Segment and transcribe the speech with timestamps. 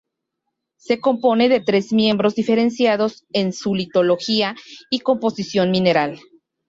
[0.77, 4.55] Se compone de tres miembros diferenciados en su litología
[4.89, 6.19] y composición mineral.